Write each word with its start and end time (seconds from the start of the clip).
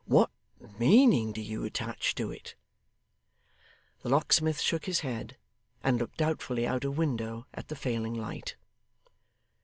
'What 0.05 0.31
meaning 0.79 1.31
do 1.31 1.41
you 1.41 1.63
attach 1.63 2.15
to 2.15 2.31
it?' 2.31 2.55
The 4.01 4.09
locksmith 4.09 4.59
shook 4.59 4.85
his 4.85 5.01
head, 5.01 5.37
and 5.83 5.99
looked 5.99 6.17
doubtfully 6.17 6.65
out 6.65 6.83
of 6.83 6.97
window 6.97 7.45
at 7.53 7.67
the 7.67 7.75
failing 7.75 8.15
light. 8.15 8.55